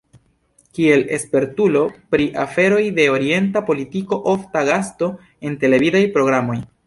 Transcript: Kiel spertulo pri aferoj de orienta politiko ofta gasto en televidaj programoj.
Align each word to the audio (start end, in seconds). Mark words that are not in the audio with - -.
Kiel 0.77 1.03
spertulo 1.23 1.83
pri 2.15 2.25
aferoj 2.45 2.79
de 2.99 3.05
orienta 3.17 3.63
politiko 3.69 4.19
ofta 4.33 4.63
gasto 4.73 5.11
en 5.51 5.61
televidaj 5.65 6.03
programoj. 6.19 6.59